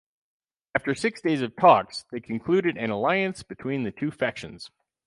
After 0.73 0.95
six 0.95 1.21
days 1.21 1.43
of 1.43 1.55
talks, 1.55 2.05
they 2.11 2.19
concluded 2.21 2.75
an 2.75 2.89
alliance 2.89 3.43
between 3.43 3.83
the 3.83 3.91
two 3.91 4.09
factions. 4.09 4.71